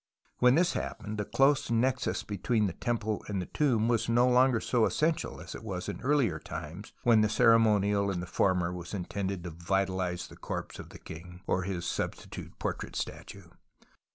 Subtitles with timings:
[0.39, 4.59] When this happened the close nexus between the temple and the tomb was no longer
[4.59, 8.95] so essential as it was in earlier times when the ceremonial in the former was
[8.95, 12.95] intended to vitalize the corpse of the king (or 68 TUTANKHAMEN his substitute the portrait
[12.95, 13.49] statue).